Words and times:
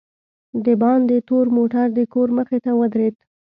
دباندې 0.65 1.17
تور 1.27 1.45
موټر 1.57 1.85
دکور 1.97 2.27
مخې 2.37 2.57
ته 2.65 2.71
ودرېد. 2.79 3.15